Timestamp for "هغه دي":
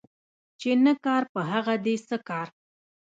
1.51-1.95